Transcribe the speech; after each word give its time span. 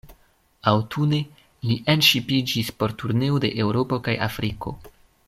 Aŭtune, 0.69 1.19
li 1.71 1.77
enŝipiĝis 1.95 2.71
por 2.79 2.97
turneo 3.03 3.39
de 3.45 3.55
Eŭropo 3.67 4.01
kaj 4.09 4.17
Afriko. 4.31 4.75